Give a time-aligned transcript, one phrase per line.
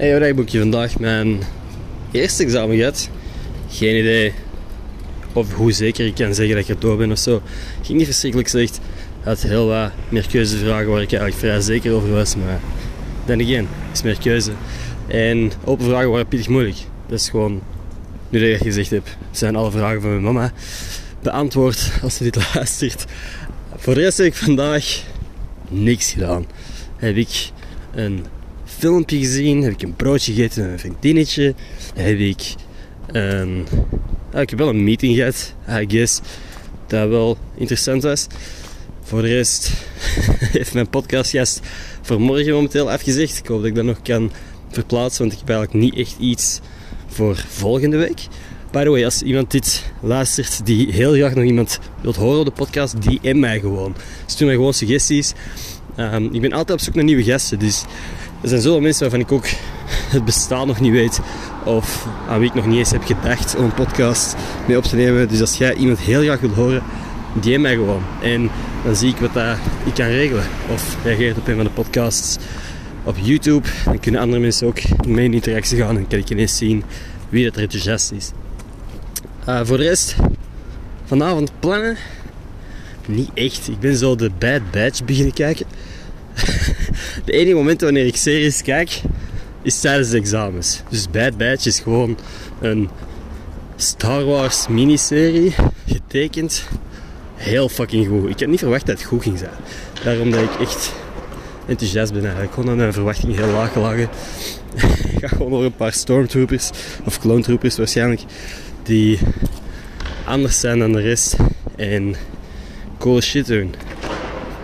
[0.00, 1.40] Hey, wat heb vandaag mijn
[2.10, 3.08] eerste examen gehad?
[3.68, 4.32] Geen idee
[5.32, 7.42] of hoe zeker ik kan zeggen dat ik er door ben of zo.
[7.82, 8.80] Ging niet verschrikkelijk slecht.
[9.22, 12.36] Had heel wat meer keuzevragen waar ik eigenlijk vrij zeker over was.
[12.36, 12.60] Maar
[13.26, 14.52] dan again, is meer keuze.
[15.06, 16.76] En open vragen waren pittig moeilijk.
[17.06, 17.62] Dat is gewoon,
[18.28, 20.52] nu dat ik gezegd heb, zijn alle vragen van mijn mama
[21.22, 23.04] beantwoord als ze dit luistert.
[23.76, 25.02] Voor de rest heb ik vandaag
[25.68, 26.46] niks gedaan.
[26.96, 27.50] Heb ik
[27.94, 28.24] een
[28.78, 31.54] filmpje gezien, heb ik een broodje gegeten met een vriendinnetje,
[31.94, 32.54] heb ik
[33.06, 33.66] een...
[34.32, 36.20] Ah, ik heb wel een meeting gehad, I guess,
[36.86, 38.26] dat wel interessant was.
[39.02, 39.70] Voor de rest
[40.56, 41.60] heeft mijn podcastgast
[42.02, 43.38] voor morgen momenteel afgezegd.
[43.38, 44.30] Ik hoop dat ik dat nog kan
[44.68, 46.60] verplaatsen, want ik heb eigenlijk niet echt iets
[47.06, 48.26] voor volgende week.
[48.70, 52.44] By the way, als iemand dit luistert die heel graag nog iemand wilt horen op
[52.44, 53.94] de podcast, DM mij gewoon.
[54.26, 55.32] Stuur mij gewoon suggesties.
[55.96, 57.84] Um, ik ben altijd op zoek naar nieuwe gasten, dus
[58.40, 59.46] er zijn zoveel mensen waarvan ik ook
[60.14, 61.20] het bestaan nog niet weet
[61.64, 64.96] of aan wie ik nog niet eens heb gedacht om een podcast mee op te
[64.96, 65.28] nemen.
[65.28, 66.82] Dus als jij iemand heel graag wilt horen,
[67.40, 68.02] DM mij gewoon.
[68.22, 68.50] En
[68.84, 70.44] dan zie ik wat dat ik kan regelen.
[70.72, 72.38] Of reageert op een van de podcasts
[73.04, 73.68] op YouTube.
[73.84, 76.84] Dan kunnen andere mensen ook mee in interactie gaan en kan ik ineens zien
[77.28, 78.30] wie dat er enthousiast is.
[79.48, 80.16] Uh, voor de rest,
[81.04, 81.96] vanavond plannen?
[83.06, 83.68] Niet echt.
[83.68, 85.66] Ik ben zo de Bad Batch beginnen kijken.
[87.24, 89.00] de enige moment wanneer ik series kijk,
[89.62, 90.82] is tijdens de examens.
[90.88, 92.18] Dus Bad Batch is gewoon
[92.60, 92.88] een
[93.76, 95.54] Star Wars miniserie,
[95.86, 96.64] getekend.
[97.34, 98.30] Heel fucking goed.
[98.30, 99.50] Ik had niet verwacht dat het goed ging zijn.
[100.04, 100.92] Daarom dat ik echt
[101.66, 102.54] enthousiast ben eigenlijk.
[102.54, 104.08] Gewoon aan mijn verwachting heel laag gelagen.
[105.14, 106.70] ik ga gewoon nog een paar stormtroopers,
[107.04, 108.22] of clone troopers waarschijnlijk,
[108.82, 109.18] die
[110.24, 111.36] anders zijn dan de rest.
[111.76, 112.14] En
[112.98, 113.74] cool shit doen.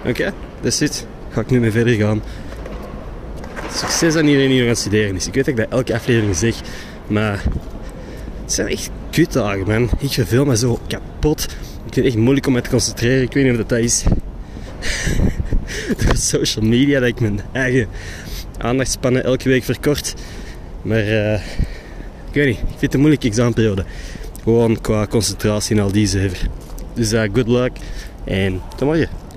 [0.00, 2.22] Oké, okay, that's it ga ik nu mee verder gaan.
[3.74, 5.26] Succes aan iedereen die nog aan het studeren is.
[5.26, 6.54] Ik weet dat ik dat elke aflevering zeg,
[7.06, 7.42] maar
[8.42, 9.90] het zijn echt kutdagen, man.
[9.98, 11.42] Ik verveel me zo kapot.
[11.42, 13.22] Ik vind het echt moeilijk om me te concentreren.
[13.22, 14.04] Ik weet niet of dat, dat is
[16.06, 17.88] door social media dat ik mijn eigen
[18.58, 20.14] aandachtspannen elke week verkort.
[20.82, 21.34] Maar uh,
[22.28, 23.84] ik weet niet, ik vind het een moeilijke examenperiode.
[24.42, 26.48] Gewoon qua concentratie en al die zeven.
[26.94, 27.72] Dus uh, good luck
[28.24, 29.21] en tot morgen.